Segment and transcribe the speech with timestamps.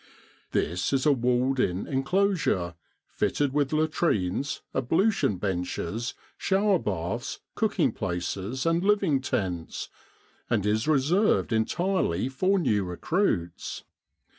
[0.51, 2.73] This is a walled in enclosure,
[3.05, 9.89] fitted with latrines, ablution benches, shower baths, cook ing places, and living tents,
[10.49, 13.83] and is reserved entirely for new recruits.